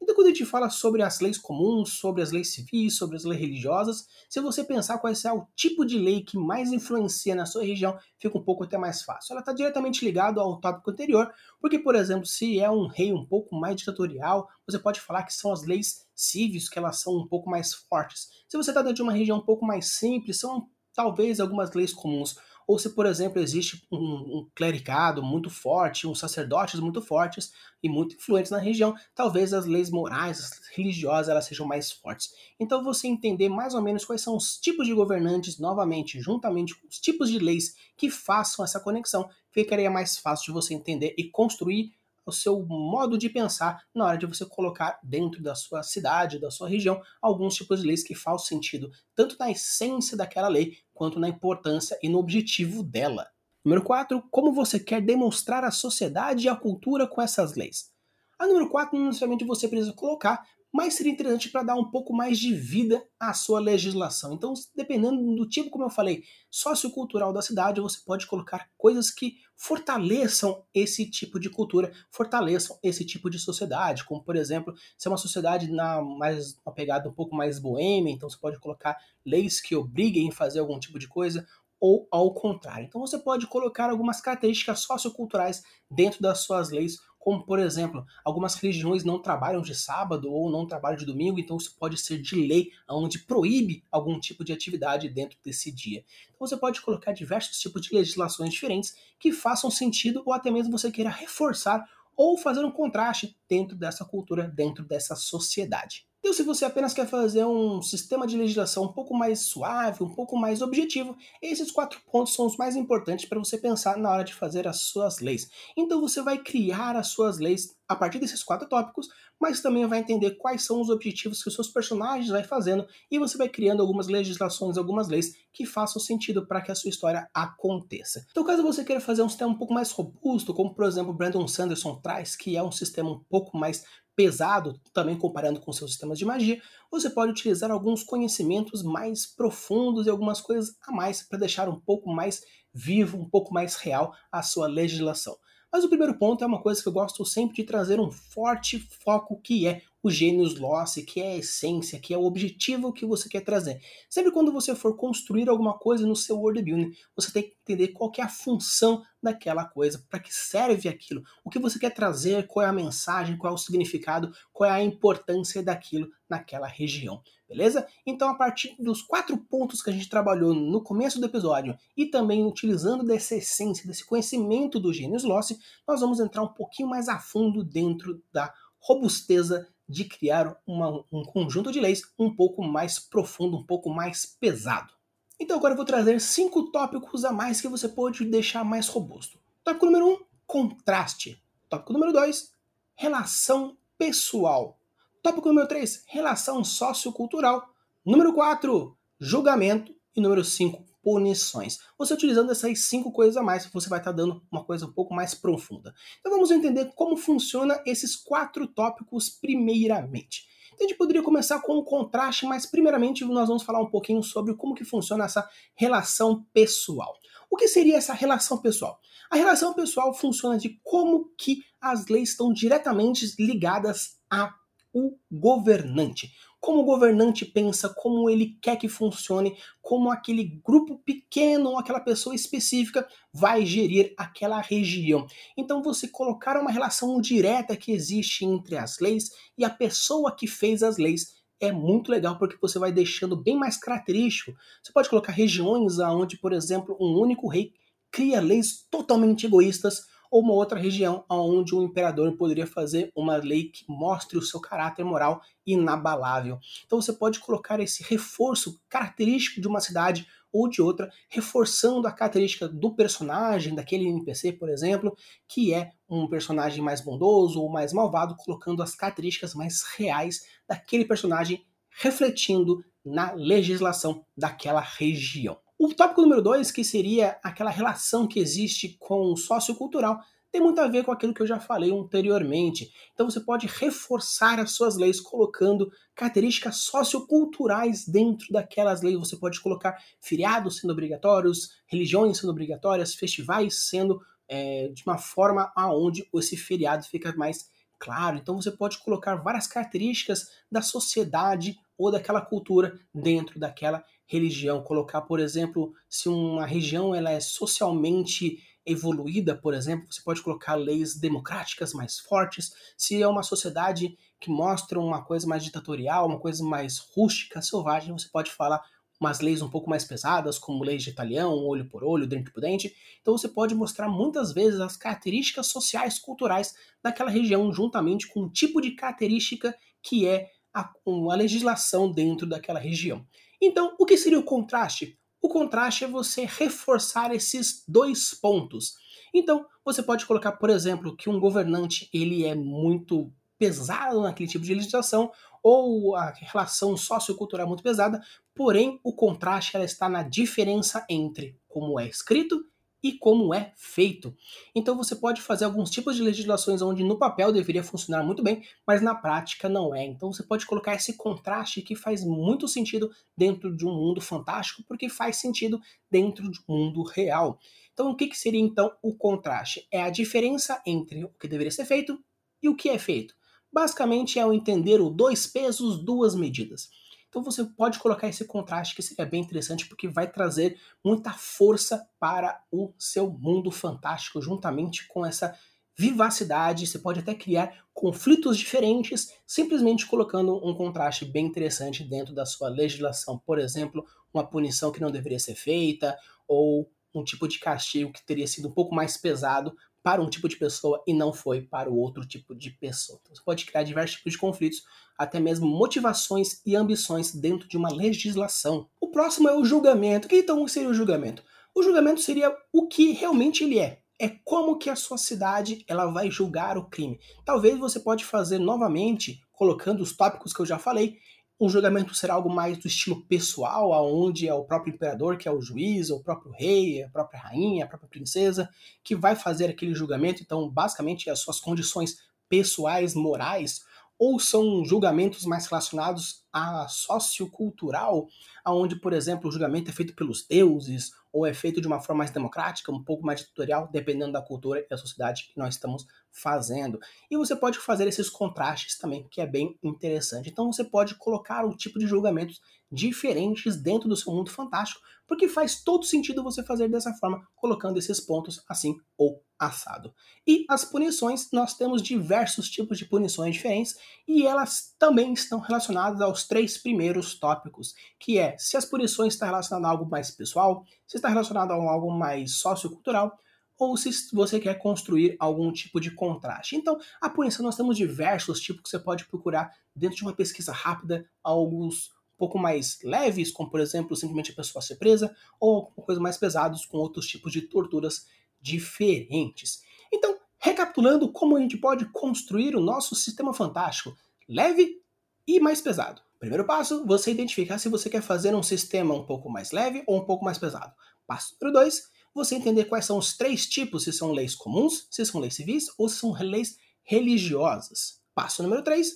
Então, 0.00 0.14
quando 0.14 0.28
a 0.28 0.30
gente 0.30 0.46
fala 0.46 0.70
sobre 0.70 1.02
as 1.02 1.18
leis 1.18 1.36
comuns, 1.36 1.94
sobre 1.94 2.22
as 2.22 2.30
leis 2.30 2.54
civis, 2.54 2.96
sobre 2.96 3.16
as 3.16 3.24
leis 3.24 3.40
religiosas, 3.40 4.06
se 4.28 4.40
você 4.40 4.62
pensar 4.62 4.98
qual 4.98 5.12
é 5.12 5.32
o 5.32 5.44
tipo 5.56 5.84
de 5.84 5.98
lei 5.98 6.22
que 6.22 6.38
mais 6.38 6.70
influencia 6.72 7.34
na 7.34 7.46
sua 7.46 7.64
região, 7.64 7.98
fica 8.16 8.38
um 8.38 8.44
pouco 8.44 8.62
até 8.62 8.78
mais 8.78 9.02
fácil. 9.02 9.32
Ela 9.32 9.40
está 9.40 9.52
diretamente 9.52 10.04
ligada 10.04 10.40
ao 10.40 10.60
tópico 10.60 10.92
anterior, 10.92 11.28
porque, 11.60 11.80
por 11.80 11.96
exemplo, 11.96 12.24
se 12.24 12.60
é 12.60 12.70
um 12.70 12.86
rei 12.86 13.12
um 13.12 13.26
pouco 13.26 13.56
mais 13.56 13.74
ditatorial, 13.74 14.48
você 14.64 14.78
pode 14.78 15.00
falar 15.00 15.24
que 15.24 15.34
são 15.34 15.52
as 15.52 15.64
leis 15.64 16.06
civis, 16.14 16.68
que 16.68 16.78
elas 16.78 17.00
são 17.00 17.16
um 17.16 17.26
pouco 17.26 17.50
mais 17.50 17.74
fortes. 17.74 18.28
Se 18.48 18.56
você 18.56 18.70
está 18.70 18.82
dentro 18.82 18.94
de 18.96 19.02
uma 19.02 19.12
região 19.12 19.38
um 19.38 19.44
pouco 19.44 19.66
mais 19.66 19.88
simples, 19.88 20.38
são 20.38 20.68
talvez 20.94 21.40
algumas 21.40 21.74
leis 21.74 21.92
comuns 21.92 22.36
ou 22.70 22.78
se, 22.78 22.90
por 22.90 23.04
exemplo, 23.04 23.42
existe 23.42 23.84
um, 23.90 23.98
um 23.98 24.50
clericado 24.54 25.24
muito 25.24 25.50
forte, 25.50 26.06
uns 26.06 26.20
sacerdotes 26.20 26.78
muito 26.78 27.02
fortes 27.02 27.52
e 27.82 27.88
muito 27.88 28.14
influentes 28.14 28.52
na 28.52 28.58
região, 28.58 28.94
talvez 29.12 29.52
as 29.52 29.66
leis 29.66 29.90
morais, 29.90 30.38
as 30.38 30.76
religiosas, 30.76 31.28
elas 31.28 31.46
sejam 31.46 31.66
mais 31.66 31.90
fortes. 31.90 32.30
Então, 32.60 32.84
você 32.84 33.08
entender 33.08 33.48
mais 33.48 33.74
ou 33.74 33.82
menos 33.82 34.04
quais 34.04 34.22
são 34.22 34.36
os 34.36 34.56
tipos 34.56 34.86
de 34.86 34.94
governantes, 34.94 35.58
novamente, 35.58 36.20
juntamente 36.20 36.80
com 36.80 36.86
os 36.86 37.00
tipos 37.00 37.28
de 37.28 37.40
leis 37.40 37.74
que 37.96 38.08
façam 38.08 38.64
essa 38.64 38.78
conexão, 38.78 39.28
ficaria 39.50 39.90
mais 39.90 40.16
fácil 40.16 40.46
de 40.46 40.52
você 40.52 40.72
entender 40.72 41.12
e 41.18 41.24
construir 41.24 41.92
o 42.24 42.32
seu 42.32 42.64
modo 42.66 43.18
de 43.18 43.28
pensar 43.28 43.82
na 43.94 44.04
hora 44.04 44.18
de 44.18 44.26
você 44.26 44.44
colocar 44.46 44.98
dentro 45.02 45.42
da 45.42 45.54
sua 45.54 45.82
cidade, 45.82 46.38
da 46.38 46.50
sua 46.50 46.68
região, 46.68 47.00
alguns 47.20 47.54
tipos 47.54 47.80
de 47.80 47.86
leis 47.86 48.02
que 48.02 48.14
fazem 48.14 48.46
sentido, 48.46 48.90
tanto 49.14 49.36
na 49.38 49.50
essência 49.50 50.16
daquela 50.16 50.48
lei, 50.48 50.78
quanto 50.92 51.18
na 51.18 51.28
importância 51.28 51.98
e 52.02 52.08
no 52.08 52.18
objetivo 52.18 52.82
dela. 52.82 53.26
Número 53.64 53.82
4, 53.82 54.22
como 54.30 54.52
você 54.52 54.78
quer 54.78 55.02
demonstrar 55.02 55.64
a 55.64 55.70
sociedade 55.70 56.46
e 56.46 56.48
a 56.48 56.56
cultura 56.56 57.06
com 57.06 57.20
essas 57.20 57.54
leis. 57.54 57.90
A 58.38 58.46
número 58.46 58.70
4 58.70 58.98
não 58.98 59.06
necessariamente 59.06 59.44
você 59.44 59.68
precisa 59.68 59.92
colocar, 59.92 60.42
mas 60.72 60.94
seria 60.94 61.12
interessante 61.12 61.48
para 61.48 61.62
dar 61.62 61.74
um 61.74 61.90
pouco 61.90 62.12
mais 62.12 62.38
de 62.38 62.54
vida 62.54 63.04
à 63.18 63.34
sua 63.34 63.60
legislação. 63.60 64.34
Então, 64.34 64.54
dependendo 64.74 65.34
do 65.34 65.48
tipo, 65.48 65.70
como 65.70 65.84
eu 65.84 65.90
falei, 65.90 66.22
sociocultural 66.50 67.32
da 67.32 67.42
cidade, 67.42 67.80
você 67.80 67.98
pode 68.04 68.26
colocar 68.26 68.68
coisas 68.78 69.10
que 69.10 69.34
fortaleçam 69.56 70.64
esse 70.72 71.10
tipo 71.10 71.38
de 71.38 71.50
cultura, 71.50 71.92
fortaleçam 72.10 72.78
esse 72.82 73.04
tipo 73.04 73.28
de 73.28 73.38
sociedade, 73.38 74.04
como 74.04 74.22
por 74.22 74.36
exemplo, 74.36 74.72
se 74.96 75.08
é 75.08 75.10
uma 75.10 75.16
sociedade 75.16 75.70
na 75.70 76.00
mais 76.00 76.58
uma 76.64 76.72
pegada 76.72 77.08
um 77.08 77.12
pouco 77.12 77.34
mais 77.34 77.58
boêmia, 77.58 78.12
então 78.12 78.28
você 78.28 78.38
pode 78.38 78.58
colocar 78.58 78.96
leis 79.26 79.60
que 79.60 79.76
obriguem 79.76 80.28
a 80.28 80.32
fazer 80.32 80.60
algum 80.60 80.78
tipo 80.78 80.98
de 80.98 81.08
coisa, 81.08 81.46
ou 81.80 82.06
ao 82.10 82.34
contrário. 82.34 82.84
Então 82.84 83.00
você 83.00 83.18
pode 83.18 83.46
colocar 83.46 83.90
algumas 83.90 84.20
características 84.20 84.80
socioculturais 84.80 85.62
dentro 85.90 86.20
das 86.20 86.40
suas 86.40 86.70
leis 86.70 86.98
como 87.20 87.44
por 87.44 87.58
exemplo, 87.58 88.04
algumas 88.24 88.54
religiões 88.54 89.04
não 89.04 89.20
trabalham 89.20 89.60
de 89.60 89.74
sábado 89.74 90.32
ou 90.32 90.50
não 90.50 90.66
trabalham 90.66 90.96
de 90.96 91.04
domingo, 91.04 91.38
então 91.38 91.58
isso 91.58 91.76
pode 91.78 91.98
ser 91.98 92.20
de 92.20 92.34
lei, 92.34 92.70
onde 92.88 93.18
proíbe 93.18 93.84
algum 93.92 94.18
tipo 94.18 94.42
de 94.42 94.54
atividade 94.54 95.08
dentro 95.10 95.38
desse 95.44 95.70
dia. 95.70 96.02
Então 96.34 96.48
você 96.48 96.56
pode 96.56 96.80
colocar 96.80 97.12
diversos 97.12 97.60
tipos 97.60 97.82
de 97.82 97.94
legislações 97.94 98.50
diferentes 98.50 98.96
que 99.18 99.32
façam 99.32 99.70
sentido 99.70 100.22
ou 100.24 100.32
até 100.32 100.50
mesmo 100.50 100.72
você 100.72 100.90
queira 100.90 101.10
reforçar 101.10 101.86
ou 102.16 102.38
fazer 102.38 102.64
um 102.64 102.70
contraste 102.70 103.36
dentro 103.50 103.76
dessa 103.76 104.04
cultura, 104.04 104.46
dentro 104.46 104.84
dessa 104.84 105.16
sociedade. 105.16 106.06
Então, 106.20 106.34
se 106.34 106.42
você 106.42 106.66
apenas 106.66 106.92
quer 106.92 107.06
fazer 107.06 107.46
um 107.46 107.80
sistema 107.80 108.26
de 108.26 108.36
legislação 108.36 108.84
um 108.84 108.92
pouco 108.92 109.14
mais 109.14 109.40
suave, 109.40 110.04
um 110.04 110.14
pouco 110.14 110.36
mais 110.36 110.60
objetivo, 110.60 111.16
esses 111.40 111.70
quatro 111.70 111.98
pontos 112.12 112.34
são 112.34 112.46
os 112.46 112.58
mais 112.58 112.76
importantes 112.76 113.24
para 113.24 113.38
você 113.38 113.56
pensar 113.56 113.96
na 113.96 114.10
hora 114.10 114.22
de 114.22 114.34
fazer 114.34 114.68
as 114.68 114.82
suas 114.82 115.20
leis. 115.20 115.48
Então, 115.74 115.98
você 115.98 116.20
vai 116.20 116.36
criar 116.36 116.94
as 116.94 117.08
suas 117.08 117.38
leis 117.38 117.74
a 117.88 117.96
partir 117.96 118.20
desses 118.20 118.42
quatro 118.42 118.68
tópicos, 118.68 119.08
mas 119.40 119.60
também 119.60 119.86
vai 119.86 119.98
entender 119.98 120.32
quais 120.32 120.62
são 120.62 120.80
os 120.80 120.90
objetivos 120.90 121.42
que 121.42 121.48
os 121.48 121.54
seus 121.54 121.68
personagens 121.68 122.28
vai 122.28 122.44
fazendo 122.44 122.86
e 123.10 123.18
você 123.18 123.36
vai 123.36 123.48
criando 123.48 123.80
algumas 123.80 124.06
legislações, 124.06 124.76
algumas 124.76 125.08
leis 125.08 125.34
que 125.52 125.64
façam 125.64 126.00
sentido 126.00 126.46
para 126.46 126.60
que 126.60 126.70
a 126.70 126.74
sua 126.74 126.90
história 126.90 127.28
aconteça. 127.34 128.24
Então, 128.30 128.44
caso 128.44 128.62
você 128.62 128.84
queira 128.84 129.00
fazer 129.00 129.22
um 129.22 129.28
sistema 129.28 129.50
um 129.50 129.58
pouco 129.58 129.72
mais 129.72 129.90
robusto, 129.90 130.54
como 130.54 130.74
por 130.74 130.84
exemplo 130.84 131.12
Brandon 131.12 131.48
Sanderson 131.48 131.96
traz, 131.96 132.36
que 132.36 132.56
é 132.56 132.62
um 132.62 132.70
sistema 132.70 133.10
um 133.10 133.18
pouco 133.28 133.39
mais 133.56 133.84
pesado, 134.14 134.78
também 134.92 135.16
comparando 135.16 135.60
com 135.60 135.72
seus 135.72 135.92
sistemas 135.92 136.18
de 136.18 136.24
magia, 136.24 136.60
você 136.90 137.08
pode 137.08 137.32
utilizar 137.32 137.70
alguns 137.70 138.02
conhecimentos 138.02 138.82
mais 138.82 139.24
profundos 139.26 140.06
e 140.06 140.10
algumas 140.10 140.40
coisas 140.40 140.76
a 140.82 140.92
mais 140.92 141.22
para 141.22 141.38
deixar 141.38 141.68
um 141.68 141.80
pouco 141.80 142.10
mais 142.10 142.42
vivo, 142.72 143.18
um 143.18 143.28
pouco 143.28 143.54
mais 143.54 143.76
real 143.76 144.14
a 144.30 144.42
sua 144.42 144.66
legislação. 144.66 145.36
Mas 145.72 145.84
o 145.84 145.88
primeiro 145.88 146.18
ponto 146.18 146.42
é 146.42 146.46
uma 146.46 146.60
coisa 146.60 146.82
que 146.82 146.88
eu 146.88 146.92
gosto 146.92 147.24
sempre 147.24 147.56
de 147.56 147.64
trazer 147.64 148.00
um 148.00 148.10
forte 148.10 148.78
foco 149.02 149.40
que 149.40 149.66
é 149.66 149.82
o 150.02 150.10
gênios 150.10 150.58
loss, 150.58 150.94
que 151.06 151.20
é 151.20 151.32
a 151.32 151.36
essência, 151.36 152.00
que 152.00 152.14
é 152.14 152.18
o 152.18 152.24
objetivo 152.24 152.92
que 152.92 153.04
você 153.04 153.28
quer 153.28 153.40
trazer. 153.40 153.80
Sempre 154.08 154.32
quando 154.32 154.52
você 154.52 154.74
for 154.74 154.96
construir 154.96 155.48
alguma 155.48 155.78
coisa 155.78 156.06
no 156.06 156.16
seu 156.16 156.38
world 156.38 156.62
building, 156.62 156.92
você 157.14 157.30
tem 157.30 157.42
que 157.42 157.56
entender 157.62 157.88
qual 157.88 158.10
que 158.10 158.20
é 158.20 158.24
a 158.24 158.28
função 158.28 159.02
daquela 159.22 159.64
coisa, 159.64 160.02
para 160.08 160.18
que 160.18 160.34
serve 160.34 160.88
aquilo, 160.88 161.22
o 161.44 161.50
que 161.50 161.58
você 161.58 161.78
quer 161.78 161.92
trazer, 161.92 162.46
qual 162.46 162.64
é 162.64 162.68
a 162.68 162.72
mensagem, 162.72 163.36
qual 163.36 163.52
é 163.52 163.54
o 163.54 163.58
significado, 163.58 164.32
qual 164.52 164.70
é 164.70 164.72
a 164.72 164.82
importância 164.82 165.62
daquilo 165.62 166.08
naquela 166.28 166.66
região. 166.66 167.22
Beleza? 167.46 167.86
Então, 168.06 168.28
a 168.28 168.34
partir 168.34 168.76
dos 168.78 169.02
quatro 169.02 169.36
pontos 169.36 169.82
que 169.82 169.90
a 169.90 169.92
gente 169.92 170.08
trabalhou 170.08 170.54
no 170.54 170.82
começo 170.82 171.18
do 171.18 171.26
episódio 171.26 171.76
e 171.96 172.06
também 172.06 172.46
utilizando 172.46 173.04
dessa 173.04 173.34
essência, 173.34 173.86
desse 173.86 174.06
conhecimento 174.06 174.78
do 174.78 174.92
Gênios 174.92 175.24
Loss, 175.24 175.58
nós 175.86 176.00
vamos 176.00 176.20
entrar 176.20 176.42
um 176.42 176.54
pouquinho 176.54 176.88
mais 176.88 177.08
a 177.08 177.18
fundo 177.18 177.64
dentro 177.64 178.22
da 178.32 178.54
robusteza 178.78 179.68
de 179.90 180.04
criar 180.04 180.56
uma, 180.64 181.04
um 181.10 181.24
conjunto 181.24 181.72
de 181.72 181.80
leis 181.80 182.02
um 182.16 182.32
pouco 182.32 182.62
mais 182.62 183.00
profundo, 183.00 183.56
um 183.56 183.64
pouco 183.64 183.90
mais 183.90 184.24
pesado. 184.24 184.94
Então 185.38 185.56
agora 185.56 185.72
eu 185.72 185.76
vou 185.76 185.84
trazer 185.84 186.20
cinco 186.20 186.70
tópicos 186.70 187.24
a 187.24 187.32
mais 187.32 187.60
que 187.60 187.66
você 187.66 187.88
pode 187.88 188.24
deixar 188.24 188.64
mais 188.64 188.86
robusto. 188.86 189.40
Tópico 189.64 189.86
número 189.86 190.06
um, 190.06 190.18
contraste. 190.46 191.42
Tópico 191.68 191.92
número 191.92 192.12
dois, 192.12 192.52
relação 192.94 193.76
pessoal. 193.98 194.78
Tópico 195.20 195.48
número 195.48 195.66
três, 195.66 196.04
relação 196.06 196.62
sociocultural. 196.62 197.74
Número 198.06 198.32
quatro, 198.32 198.96
julgamento. 199.18 199.92
E 200.14 200.20
número 200.20 200.44
cinco, 200.44 200.84
punições. 201.10 201.80
Você 201.98 202.14
utilizando 202.14 202.52
essas 202.52 202.84
cinco 202.84 203.10
coisas 203.10 203.36
a 203.36 203.42
mais, 203.42 203.66
você 203.66 203.88
vai 203.88 203.98
estar 203.98 204.12
dando 204.12 204.40
uma 204.50 204.64
coisa 204.64 204.86
um 204.86 204.92
pouco 204.92 205.12
mais 205.12 205.34
profunda. 205.34 205.92
Então 206.20 206.30
vamos 206.30 206.52
entender 206.52 206.92
como 206.94 207.16
funciona 207.16 207.82
esses 207.84 208.14
quatro 208.14 208.64
tópicos 208.68 209.28
primeiramente. 209.28 210.46
Então 210.72 210.86
a 210.86 210.88
gente 210.88 210.96
poderia 210.96 211.22
começar 211.22 211.60
com 211.60 211.76
o 211.78 211.84
contraste, 211.84 212.46
mas 212.46 212.64
primeiramente 212.64 213.24
nós 213.24 213.48
vamos 213.48 213.64
falar 213.64 213.80
um 213.80 213.90
pouquinho 213.90 214.22
sobre 214.22 214.54
como 214.54 214.72
que 214.72 214.84
funciona 214.84 215.24
essa 215.24 215.48
relação 215.74 216.46
pessoal. 216.54 217.12
O 217.50 217.56
que 217.56 217.66
seria 217.66 217.96
essa 217.96 218.14
relação 218.14 218.58
pessoal? 218.58 219.00
A 219.28 219.36
relação 219.36 219.74
pessoal 219.74 220.14
funciona 220.14 220.56
de 220.56 220.80
como 220.84 221.32
que 221.36 221.64
as 221.80 222.06
leis 222.06 222.30
estão 222.30 222.52
diretamente 222.52 223.34
ligadas 223.36 224.20
a 224.30 224.54
o 224.92 225.16
governante 225.30 226.32
como 226.60 226.80
o 226.80 226.84
governante 226.84 227.44
pensa, 227.44 227.88
como 227.88 228.28
ele 228.28 228.58
quer 228.60 228.76
que 228.76 228.88
funcione, 228.88 229.56
como 229.80 230.10
aquele 230.10 230.60
grupo 230.62 230.98
pequeno, 230.98 231.78
aquela 231.78 232.00
pessoa 232.00 232.34
específica 232.34 233.08
vai 233.32 233.64
gerir 233.64 234.12
aquela 234.16 234.60
região. 234.60 235.26
Então 235.56 235.82
você 235.82 236.06
colocar 236.06 236.60
uma 236.60 236.70
relação 236.70 237.20
direta 237.20 237.76
que 237.76 237.92
existe 237.92 238.44
entre 238.44 238.76
as 238.76 238.98
leis 239.00 239.30
e 239.56 239.64
a 239.64 239.70
pessoa 239.70 240.36
que 240.36 240.46
fez 240.46 240.82
as 240.82 240.98
leis 240.98 241.40
é 241.58 241.72
muito 241.72 242.10
legal 242.10 242.38
porque 242.38 242.56
você 242.60 242.78
vai 242.78 242.92
deixando 242.92 243.36
bem 243.36 243.56
mais 243.56 243.76
característico. 243.76 244.52
Você 244.82 244.92
pode 244.92 245.08
colocar 245.08 245.32
regiões 245.32 245.98
onde, 245.98 246.38
por 246.38 246.52
exemplo, 246.52 246.96
um 247.00 247.18
único 247.18 247.48
rei 247.48 247.72
cria 248.10 248.40
leis 248.40 248.86
totalmente 248.90 249.46
egoístas 249.46 250.02
ou 250.30 250.42
uma 250.42 250.52
outra 250.52 250.78
região 250.78 251.24
onde 251.28 251.74
o 251.74 251.82
imperador 251.82 252.36
poderia 252.36 252.66
fazer 252.66 253.10
uma 253.16 253.36
lei 253.36 253.64
que 253.64 253.84
mostre 253.88 254.38
o 254.38 254.42
seu 254.42 254.60
caráter 254.60 255.04
moral 255.04 255.42
inabalável. 255.66 256.58
Então 256.86 257.00
você 257.00 257.12
pode 257.12 257.40
colocar 257.40 257.80
esse 257.80 258.02
reforço 258.02 258.80
característico 258.88 259.60
de 259.60 259.66
uma 259.66 259.80
cidade 259.80 260.26
ou 260.52 260.68
de 260.68 260.82
outra, 260.82 261.10
reforçando 261.28 262.08
a 262.08 262.12
característica 262.12 262.68
do 262.68 262.94
personagem, 262.94 263.74
daquele 263.74 264.06
NPC, 264.08 264.52
por 264.52 264.68
exemplo, 264.68 265.16
que 265.48 265.72
é 265.72 265.92
um 266.08 266.28
personagem 266.28 266.82
mais 266.82 267.00
bondoso 267.00 267.60
ou 267.60 267.70
mais 267.70 267.92
malvado, 267.92 268.36
colocando 268.36 268.82
as 268.82 268.94
características 268.94 269.54
mais 269.54 269.82
reais 269.96 270.40
daquele 270.68 271.04
personagem, 271.04 271.64
refletindo 271.90 272.84
na 273.04 273.32
legislação 273.32 274.24
daquela 274.36 274.80
região. 274.80 275.58
O 275.82 275.88
tópico 275.94 276.20
número 276.20 276.42
dois, 276.42 276.70
que 276.70 276.84
seria 276.84 277.38
aquela 277.42 277.70
relação 277.70 278.28
que 278.28 278.38
existe 278.38 278.98
com 279.00 279.32
o 279.32 279.36
sociocultural, 279.36 280.20
tem 280.52 280.60
muito 280.60 280.78
a 280.78 280.86
ver 280.86 281.02
com 281.04 281.10
aquilo 281.10 281.32
que 281.32 281.40
eu 281.40 281.46
já 281.46 281.58
falei 281.58 281.90
anteriormente. 281.90 282.92
Então 283.14 283.30
você 283.30 283.40
pode 283.40 283.66
reforçar 283.66 284.60
as 284.60 284.72
suas 284.72 284.98
leis 284.98 285.18
colocando 285.18 285.90
características 286.14 286.82
socioculturais 286.82 288.06
dentro 288.06 288.52
daquelas 288.52 289.00
leis. 289.00 289.18
Você 289.18 289.38
pode 289.38 289.58
colocar 289.58 289.96
feriados 290.20 290.76
sendo 290.76 290.90
obrigatórios, 290.90 291.70
religiões 291.86 292.36
sendo 292.36 292.50
obrigatórias, 292.50 293.14
festivais 293.14 293.88
sendo 293.88 294.20
é, 294.46 294.88
de 294.88 295.02
uma 295.06 295.16
forma 295.16 295.72
aonde 295.74 296.28
esse 296.34 296.58
feriado 296.58 297.06
fica 297.06 297.34
mais 297.34 297.70
claro. 297.98 298.36
Então 298.36 298.60
você 298.60 298.70
pode 298.70 298.98
colocar 298.98 299.36
várias 299.36 299.66
características 299.66 300.46
da 300.70 300.82
sociedade 300.82 301.78
ou 301.96 302.10
daquela 302.10 302.42
cultura 302.42 302.98
dentro 303.14 303.58
daquela 303.58 304.04
religião, 304.30 304.80
colocar, 304.80 305.22
por 305.22 305.40
exemplo, 305.40 305.92
se 306.08 306.28
uma 306.28 306.64
região 306.64 307.12
ela 307.12 307.32
é 307.32 307.40
socialmente 307.40 308.62
evoluída, 308.86 309.56
por 309.56 309.74
exemplo, 309.74 310.06
você 310.08 310.22
pode 310.22 310.40
colocar 310.40 310.76
leis 310.76 311.18
democráticas 311.18 311.92
mais 311.92 312.20
fortes. 312.20 312.72
Se 312.96 313.20
é 313.20 313.26
uma 313.26 313.42
sociedade 313.42 314.16
que 314.38 314.48
mostra 314.48 315.00
uma 315.00 315.20
coisa 315.24 315.48
mais 315.48 315.64
ditatorial, 315.64 316.28
uma 316.28 316.38
coisa 316.38 316.62
mais 316.62 316.98
rústica, 316.98 317.60
selvagem, 317.60 318.12
você 318.12 318.28
pode 318.28 318.52
falar 318.52 318.80
umas 319.20 319.40
leis 319.40 319.62
um 319.62 319.68
pouco 319.68 319.90
mais 319.90 320.04
pesadas, 320.04 320.60
como 320.60 320.84
leis 320.84 321.02
de 321.02 321.10
italião, 321.10 321.52
olho 321.66 321.88
por 321.88 322.04
olho, 322.04 322.26
dente 322.26 322.52
por 322.52 322.60
dente. 322.60 322.94
Então 323.20 323.36
você 323.36 323.48
pode 323.48 323.74
mostrar 323.74 324.08
muitas 324.08 324.52
vezes 324.52 324.78
as 324.78 324.96
características 324.96 325.66
sociais, 325.66 326.20
culturais 326.20 326.72
daquela 327.02 327.30
região, 327.30 327.72
juntamente 327.72 328.28
com 328.28 328.44
o 328.44 328.48
tipo 328.48 328.80
de 328.80 328.92
característica 328.92 329.76
que 330.00 330.24
é 330.24 330.50
a, 330.72 330.88
a 331.04 331.34
legislação 331.34 332.12
dentro 332.12 332.46
daquela 332.46 332.78
região. 332.78 333.26
Então, 333.60 333.94
o 333.98 334.06
que 334.06 334.16
seria 334.16 334.38
o 334.38 334.44
contraste? 334.44 335.18
O 335.42 335.48
contraste 335.48 336.04
é 336.04 336.08
você 336.08 336.44
reforçar 336.44 337.34
esses 337.34 337.84
dois 337.86 338.34
pontos. 338.34 338.94
Então, 339.34 339.66
você 339.84 340.02
pode 340.02 340.26
colocar, 340.26 340.52
por 340.52 340.70
exemplo, 340.70 341.16
que 341.16 341.30
um 341.30 341.40
governante 341.40 342.08
ele 342.12 342.44
é 342.44 342.54
muito 342.54 343.32
pesado 343.58 344.22
naquele 344.22 344.48
tipo 344.48 344.64
de 344.64 344.74
legislação 344.74 345.30
ou 345.62 346.16
a 346.16 346.30
relação 346.30 346.96
sociocultural 346.96 347.66
é 347.66 347.68
muito 347.68 347.82
pesada, 347.82 348.22
porém 348.54 348.98
o 349.04 349.12
contraste 349.12 349.76
ela 349.76 349.84
está 349.84 350.08
na 350.08 350.22
diferença 350.22 351.04
entre 351.08 351.58
como 351.68 352.00
é 352.00 352.08
escrito 352.08 352.64
e 353.02 353.12
como 353.12 353.54
é 353.54 353.72
feito. 353.76 354.34
Então 354.74 354.96
você 354.96 355.16
pode 355.16 355.40
fazer 355.40 355.64
alguns 355.64 355.90
tipos 355.90 356.16
de 356.16 356.22
legislações 356.22 356.82
onde 356.82 357.02
no 357.02 357.18
papel 357.18 357.52
deveria 357.52 357.82
funcionar 357.82 358.22
muito 358.22 358.42
bem, 358.42 358.62
mas 358.86 359.00
na 359.00 359.14
prática 359.14 359.68
não 359.68 359.94
é. 359.94 360.04
Então 360.04 360.32
você 360.32 360.42
pode 360.42 360.66
colocar 360.66 360.94
esse 360.94 361.16
contraste 361.16 361.82
que 361.82 361.94
faz 361.94 362.24
muito 362.24 362.68
sentido 362.68 363.10
dentro 363.36 363.74
de 363.74 363.86
um 363.86 363.94
mundo 363.94 364.20
fantástico, 364.20 364.82
porque 364.86 365.08
faz 365.08 365.36
sentido 365.36 365.80
dentro 366.10 366.50
de 366.50 366.60
um 366.68 366.76
mundo 366.76 367.02
real. 367.02 367.58
Então 367.92 368.10
o 368.10 368.16
que, 368.16 368.26
que 368.26 368.38
seria 368.38 368.60
então 368.60 368.92
o 369.02 369.14
contraste? 369.14 369.86
É 369.90 370.02
a 370.02 370.10
diferença 370.10 370.80
entre 370.86 371.24
o 371.24 371.28
que 371.28 371.48
deveria 371.48 371.70
ser 371.70 371.84
feito 371.84 372.18
e 372.62 372.68
o 372.68 372.76
que 372.76 372.88
é 372.88 372.98
feito. 372.98 373.34
Basicamente 373.72 374.38
é 374.38 374.44
o 374.44 374.52
entender 374.52 375.00
o 375.00 375.08
dois 375.08 375.46
pesos, 375.46 376.02
duas 376.02 376.34
medidas. 376.34 376.90
Então 377.30 377.42
você 377.42 377.64
pode 377.64 377.98
colocar 377.98 378.28
esse 378.28 378.44
contraste 378.44 378.94
que 378.94 379.02
seria 379.02 379.24
bem 379.24 379.40
interessante 379.40 379.86
porque 379.86 380.08
vai 380.08 380.30
trazer 380.30 380.78
muita 381.02 381.32
força 381.32 382.06
para 382.18 382.60
o 382.70 382.92
seu 382.98 383.30
mundo 383.30 383.70
fantástico 383.70 384.42
juntamente 384.42 385.06
com 385.06 385.24
essa 385.24 385.56
vivacidade, 385.96 386.86
você 386.86 386.98
pode 386.98 387.20
até 387.20 387.34
criar 387.34 387.84
conflitos 387.92 388.56
diferentes 388.56 389.32
simplesmente 389.46 390.06
colocando 390.06 390.56
um 390.66 390.74
contraste 390.74 391.24
bem 391.24 391.46
interessante 391.46 392.02
dentro 392.02 392.34
da 392.34 392.46
sua 392.46 392.68
legislação. 392.68 393.38
Por 393.38 393.58
exemplo, 393.58 394.04
uma 394.32 394.46
punição 394.46 394.90
que 394.90 395.00
não 395.00 395.10
deveria 395.10 395.38
ser 395.38 395.54
feita 395.54 396.16
ou 396.48 396.90
um 397.14 397.22
tipo 397.22 397.46
de 397.46 397.58
castigo 397.58 398.12
que 398.12 398.24
teria 398.24 398.46
sido 398.46 398.68
um 398.68 398.72
pouco 398.72 398.94
mais 398.94 399.16
pesado 399.16 399.76
para 400.02 400.22
um 400.22 400.28
tipo 400.28 400.48
de 400.48 400.56
pessoa 400.56 401.02
e 401.06 401.12
não 401.12 401.32
foi 401.32 401.60
para 401.60 401.90
o 401.90 401.96
outro 401.96 402.26
tipo 402.26 402.54
de 402.54 402.70
pessoa. 402.70 403.18
Então, 403.22 403.34
você 403.34 403.42
pode 403.44 403.64
criar 403.66 403.82
diversos 403.82 404.16
tipos 404.16 404.32
de 404.32 404.38
conflitos, 404.38 404.82
até 405.16 405.38
mesmo 405.38 405.66
motivações 405.66 406.60
e 406.64 406.74
ambições 406.74 407.34
dentro 407.34 407.68
de 407.68 407.76
uma 407.76 407.92
legislação. 407.92 408.88
O 409.00 409.08
próximo 409.08 409.48
é 409.48 409.56
o 409.56 409.64
julgamento. 409.64 410.26
O 410.26 410.30
que 410.30 410.36
então 410.36 410.66
seria 410.66 410.88
o 410.88 410.94
julgamento? 410.94 411.44
O 411.74 411.82
julgamento 411.82 412.20
seria 412.20 412.54
o 412.72 412.88
que 412.88 413.12
realmente 413.12 413.64
ele 413.64 413.78
é. 413.78 414.00
É 414.18 414.28
como 414.44 414.76
que 414.76 414.90
a 414.90 414.96
sua 414.96 415.16
cidade 415.16 415.84
ela 415.86 416.06
vai 416.06 416.30
julgar 416.30 416.76
o 416.76 416.88
crime. 416.88 417.18
Talvez 417.44 417.78
você 417.78 417.98
pode 418.00 418.24
fazer 418.24 418.58
novamente, 418.58 419.40
colocando 419.52 420.02
os 420.02 420.14
tópicos 420.14 420.52
que 420.52 420.60
eu 420.60 420.66
já 420.66 420.78
falei, 420.78 421.18
um 421.60 421.68
julgamento 421.68 422.14
será 422.14 422.34
algo 422.34 422.48
mais 422.48 422.78
do 422.78 422.86
estilo 422.86 423.20
pessoal, 423.26 423.92
aonde 423.92 424.48
é 424.48 424.54
o 424.54 424.64
próprio 424.64 424.94
imperador, 424.94 425.36
que 425.36 425.46
é 425.46 425.52
o 425.52 425.60
juiz, 425.60 426.08
ou 426.08 426.18
o 426.18 426.22
próprio 426.22 426.50
rei, 426.52 427.02
a 427.02 427.08
própria 427.10 427.38
rainha, 427.38 427.84
a 427.84 427.88
própria 427.88 428.08
princesa, 428.08 428.70
que 429.04 429.14
vai 429.14 429.36
fazer 429.36 429.68
aquele 429.68 429.94
julgamento. 429.94 430.42
Então, 430.42 430.66
basicamente, 430.70 431.28
as 431.28 431.40
suas 431.40 431.60
condições 431.60 432.16
pessoais, 432.48 433.14
morais, 433.14 433.84
ou 434.18 434.38
são 434.38 434.84
julgamentos 434.84 435.44
mais 435.44 435.66
relacionados 435.66 436.44
a 436.52 436.86
sociocultural, 436.88 438.26
aonde, 438.64 438.96
por 438.96 439.12
exemplo, 439.12 439.48
o 439.48 439.52
julgamento 439.52 439.90
é 439.90 439.92
feito 439.94 440.14
pelos 440.14 440.46
deuses, 440.46 441.12
ou 441.32 441.46
é 441.46 441.52
feito 441.52 441.80
de 441.80 441.86
uma 441.86 442.00
forma 442.00 442.18
mais 442.18 442.30
democrática, 442.30 442.90
um 442.90 443.02
pouco 443.02 443.24
mais 443.24 443.40
ditatorial, 443.40 443.88
dependendo 443.92 444.32
da 444.32 444.42
cultura 444.42 444.80
e 444.80 444.88
da 444.88 444.96
sociedade 444.96 445.50
que 445.52 445.58
nós 445.58 445.74
estamos 445.74 446.06
fazendo. 446.32 446.98
E 447.30 447.36
você 447.36 447.54
pode 447.56 447.78
fazer 447.78 448.06
esses 448.06 448.28
contrastes 448.28 448.98
também, 448.98 449.26
que 449.30 449.40
é 449.40 449.46
bem 449.46 449.78
interessante. 449.82 450.48
Então 450.48 450.72
você 450.72 450.84
pode 450.84 451.14
colocar 451.16 451.64
o 451.64 451.76
tipo 451.76 451.98
de 451.98 452.06
julgamentos 452.06 452.60
diferentes 452.90 453.76
dentro 453.76 454.08
do 454.08 454.16
seu 454.16 454.32
mundo 454.32 454.50
fantástico, 454.50 455.00
porque 455.26 455.48
faz 455.48 455.82
todo 455.82 456.04
sentido 456.04 456.42
você 456.42 456.62
fazer 456.64 456.88
dessa 456.88 457.12
forma, 457.14 457.46
colocando 457.54 457.98
esses 457.98 458.18
pontos 458.18 458.62
assim 458.68 458.96
ou 459.16 459.42
assado. 459.58 460.12
E 460.46 460.64
as 460.68 460.84
punições, 460.84 461.50
nós 461.52 461.74
temos 461.74 462.02
diversos 462.02 462.68
tipos 462.68 462.98
de 462.98 463.04
punições 463.04 463.54
diferentes 463.54 463.94
e 464.26 464.46
elas 464.46 464.94
também 464.98 465.32
estão 465.32 465.60
relacionadas 465.60 466.20
aos 466.20 466.48
três 466.48 466.78
primeiros 466.78 467.38
tópicos, 467.38 467.94
que 468.18 468.38
é 468.38 468.56
se 468.58 468.76
as 468.76 468.84
punições 468.84 469.34
estão 469.34 469.48
relacionadas 469.48 469.88
a 469.88 469.92
algo 469.92 470.10
mais 470.10 470.30
pessoal, 470.30 470.84
se 471.06 471.18
está 471.18 471.28
relacionado 471.28 471.72
a 471.72 471.74
algo 471.74 472.10
mais 472.10 472.56
sociocultural, 472.56 473.38
ou 473.80 473.96
se 473.96 474.12
você 474.34 474.60
quer 474.60 474.74
construir 474.74 475.36
algum 475.38 475.72
tipo 475.72 475.98
de 475.98 476.10
contraste. 476.10 476.76
Então, 476.76 477.00
a 477.18 477.30
punição 477.30 477.64
nós 477.64 477.76
temos 477.76 477.96
diversos 477.96 478.60
tipos 478.60 478.82
que 478.82 478.90
você 478.90 478.98
pode 478.98 479.24
procurar 479.24 479.74
dentro 479.96 480.16
de 480.16 480.22
uma 480.22 480.34
pesquisa 480.34 480.70
rápida, 480.70 481.26
alguns 481.42 482.08
um 482.34 482.36
pouco 482.36 482.58
mais 482.58 482.98
leves, 483.02 483.50
como 483.50 483.70
por 483.70 483.80
exemplo, 483.80 484.14
simplesmente 484.14 484.52
a 484.52 484.54
pessoa 484.54 484.82
ser 484.82 484.96
presa, 484.96 485.34
ou 485.58 485.86
coisas 485.86 486.22
mais 486.22 486.36
pesadas 486.36 486.84
com 486.84 486.98
outros 486.98 487.26
tipos 487.26 487.50
de 487.50 487.62
torturas 487.62 488.26
diferentes. 488.60 489.82
Então, 490.12 490.38
recapitulando 490.58 491.32
como 491.32 491.56
a 491.56 491.60
gente 491.60 491.78
pode 491.78 492.04
construir 492.12 492.76
o 492.76 492.80
nosso 492.80 493.14
sistema 493.14 493.54
fantástico, 493.54 494.14
leve 494.46 495.00
e 495.46 495.58
mais 495.58 495.80
pesado. 495.80 496.20
Primeiro 496.38 496.66
passo, 496.66 497.06
você 497.06 497.30
identificar 497.30 497.78
se 497.78 497.88
você 497.88 498.10
quer 498.10 498.22
fazer 498.22 498.54
um 498.54 498.62
sistema 498.62 499.14
um 499.14 499.24
pouco 499.24 499.48
mais 499.48 499.72
leve 499.72 500.02
ou 500.06 500.18
um 500.18 500.24
pouco 500.24 500.44
mais 500.44 500.58
pesado. 500.58 500.94
Passo 501.26 501.56
número 501.60 501.80
dois, 501.80 502.10
você 502.34 502.54
entender 502.54 502.84
quais 502.84 503.04
são 503.04 503.18
os 503.18 503.36
três 503.36 503.66
tipos, 503.66 504.04
se 504.04 504.12
são 504.12 504.32
leis 504.32 504.54
comuns, 504.54 505.06
se 505.10 505.24
são 505.24 505.40
leis 505.40 505.54
civis 505.54 505.86
ou 505.98 506.08
se 506.08 506.16
são 506.16 506.32
leis 506.32 506.76
religiosas. 507.02 508.20
Passo 508.34 508.62
número 508.62 508.82
3 508.82 509.10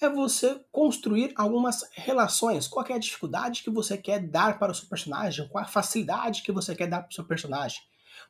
é 0.00 0.08
você 0.08 0.60
construir 0.72 1.32
algumas 1.36 1.82
relações. 1.92 2.66
Qual 2.66 2.84
é 2.88 2.92
a 2.92 2.98
dificuldade 2.98 3.62
que 3.62 3.70
você 3.70 3.96
quer 3.96 4.20
dar 4.20 4.58
para 4.58 4.72
o 4.72 4.74
seu 4.74 4.88
personagem? 4.88 5.48
Qual 5.48 5.62
a 5.62 5.68
facilidade 5.68 6.42
que 6.42 6.52
você 6.52 6.74
quer 6.74 6.88
dar 6.88 7.02
para 7.02 7.10
o 7.10 7.14
seu 7.14 7.24
personagem? 7.24 7.80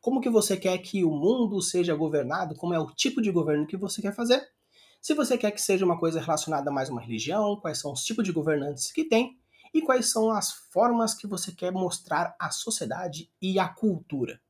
Como 0.00 0.20
que 0.20 0.30
você 0.30 0.56
quer 0.56 0.78
que 0.78 1.04
o 1.04 1.10
mundo 1.10 1.60
seja 1.60 1.94
governado? 1.94 2.54
Como 2.54 2.74
é 2.74 2.78
o 2.78 2.90
tipo 2.90 3.20
de 3.22 3.30
governo 3.30 3.66
que 3.66 3.76
você 3.76 4.02
quer 4.02 4.14
fazer? 4.14 4.42
Se 5.00 5.14
você 5.14 5.36
quer 5.36 5.50
que 5.50 5.60
seja 5.60 5.84
uma 5.84 5.98
coisa 5.98 6.20
relacionada 6.20 6.70
a 6.70 6.72
mais 6.72 6.88
uma 6.88 7.00
religião, 7.00 7.56
quais 7.60 7.78
são 7.78 7.92
os 7.92 8.02
tipos 8.02 8.24
de 8.24 8.32
governantes 8.32 8.90
que 8.90 9.04
tem? 9.04 9.38
E 9.74 9.82
quais 9.82 10.10
são 10.10 10.30
as 10.30 10.52
formas 10.70 11.12
que 11.12 11.26
você 11.26 11.50
quer 11.50 11.72
mostrar 11.72 12.36
à 12.38 12.50
sociedade 12.50 13.28
e 13.42 13.58
à 13.58 13.68
cultura. 13.68 14.40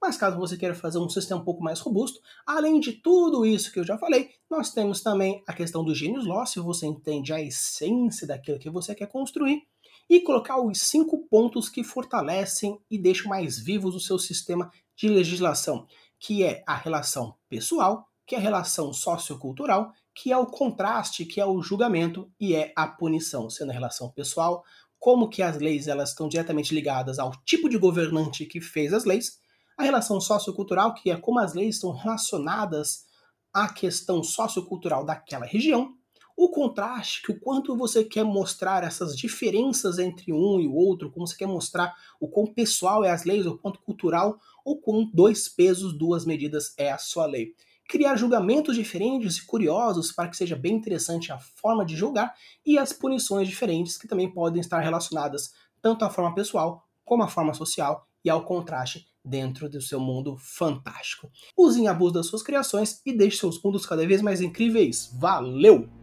Mas 0.00 0.16
caso 0.16 0.38
você 0.38 0.56
queira 0.56 0.76
fazer 0.76 0.98
um 0.98 1.08
sistema 1.08 1.40
um 1.40 1.44
pouco 1.44 1.62
mais 1.62 1.80
robusto, 1.80 2.20
além 2.46 2.78
de 2.78 2.92
tudo 2.92 3.44
isso 3.44 3.72
que 3.72 3.80
eu 3.80 3.84
já 3.84 3.98
falei, 3.98 4.30
nós 4.48 4.72
temos 4.72 5.00
também 5.00 5.42
a 5.46 5.52
questão 5.52 5.84
do 5.84 5.92
gênios 5.92 6.24
law, 6.24 6.46
se 6.46 6.60
você 6.60 6.86
entende 6.86 7.32
a 7.32 7.42
essência 7.42 8.24
daquilo 8.24 8.60
que 8.60 8.70
você 8.70 8.94
quer 8.94 9.08
construir, 9.08 9.66
e 10.08 10.20
colocar 10.20 10.60
os 10.60 10.80
cinco 10.80 11.26
pontos 11.26 11.68
que 11.68 11.84
fortalecem 11.84 12.80
e 12.90 12.96
deixam 12.96 13.28
mais 13.28 13.58
vivos 13.58 13.94
o 13.94 14.00
seu 14.00 14.18
sistema 14.18 14.70
de 14.96 15.08
legislação, 15.08 15.86
que 16.18 16.42
é 16.42 16.62
a 16.66 16.74
relação 16.74 17.34
pessoal, 17.48 18.08
que 18.26 18.34
é 18.34 18.38
a 18.38 18.40
relação 18.40 18.92
sociocultural, 18.92 19.92
que 20.20 20.32
é 20.32 20.36
o 20.36 20.46
contraste, 20.46 21.24
que 21.24 21.40
é 21.40 21.46
o 21.46 21.62
julgamento 21.62 22.28
e 22.40 22.52
é 22.52 22.72
a 22.74 22.88
punição, 22.88 23.48
sendo 23.48 23.70
a 23.70 23.72
relação 23.72 24.10
pessoal, 24.10 24.64
como 24.98 25.28
que 25.28 25.42
as 25.42 25.58
leis 25.58 25.86
elas 25.86 26.08
estão 26.08 26.28
diretamente 26.28 26.74
ligadas 26.74 27.20
ao 27.20 27.30
tipo 27.44 27.68
de 27.68 27.78
governante 27.78 28.44
que 28.44 28.60
fez 28.60 28.92
as 28.92 29.04
leis, 29.04 29.38
a 29.76 29.84
relação 29.84 30.20
sociocultural, 30.20 30.92
que 30.92 31.08
é 31.08 31.16
como 31.16 31.38
as 31.38 31.54
leis 31.54 31.76
estão 31.76 31.92
relacionadas 31.92 33.04
à 33.54 33.72
questão 33.72 34.20
sociocultural 34.24 35.04
daquela 35.04 35.46
região, 35.46 35.94
o 36.36 36.48
contraste, 36.50 37.22
que 37.22 37.30
o 37.30 37.38
quanto 37.38 37.76
você 37.76 38.02
quer 38.02 38.24
mostrar 38.24 38.82
essas 38.82 39.16
diferenças 39.16 40.00
entre 40.00 40.32
um 40.32 40.58
e 40.60 40.66
o 40.66 40.74
outro, 40.74 41.12
como 41.12 41.28
você 41.28 41.36
quer 41.36 41.46
mostrar 41.46 41.94
o 42.18 42.26
quão 42.26 42.44
pessoal 42.44 43.04
é 43.04 43.10
as 43.10 43.24
leis, 43.24 43.46
o 43.46 43.56
quanto 43.56 43.80
cultural, 43.82 44.40
ou 44.64 44.80
com 44.80 45.08
dois 45.14 45.48
pesos, 45.48 45.96
duas 45.96 46.24
medidas 46.24 46.74
é 46.76 46.90
a 46.90 46.98
sua 46.98 47.26
lei 47.26 47.54
criar 47.88 48.16
julgamentos 48.16 48.76
diferentes 48.76 49.38
e 49.38 49.46
curiosos 49.46 50.12
para 50.12 50.28
que 50.28 50.36
seja 50.36 50.54
bem 50.54 50.74
interessante 50.74 51.32
a 51.32 51.38
forma 51.38 51.84
de 51.84 51.96
julgar 51.96 52.34
e 52.64 52.78
as 52.78 52.92
punições 52.92 53.48
diferentes 53.48 53.96
que 53.96 54.06
também 54.06 54.30
podem 54.30 54.60
estar 54.60 54.80
relacionadas 54.80 55.54
tanto 55.80 56.04
à 56.04 56.10
forma 56.10 56.34
pessoal 56.34 56.86
como 57.04 57.22
à 57.22 57.28
forma 57.28 57.54
social 57.54 58.06
e 58.22 58.28
ao 58.28 58.44
contraste 58.44 59.08
dentro 59.24 59.68
do 59.68 59.80
seu 59.80 59.98
mundo 59.98 60.36
fantástico. 60.38 61.30
Usem 61.56 61.88
abuso 61.88 62.14
das 62.14 62.26
suas 62.26 62.42
criações 62.42 63.00
e 63.06 63.16
deixe 63.16 63.38
seus 63.38 63.60
mundos 63.62 63.86
cada 63.86 64.06
vez 64.06 64.20
mais 64.20 64.42
incríveis. 64.42 65.10
Valeu! 65.18 65.97